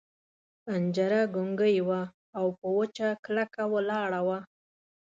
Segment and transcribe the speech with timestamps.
[0.63, 2.01] پنجره ګونګۍ وه
[2.37, 2.45] او
[2.77, 4.39] وچه کلکه ولاړه وه.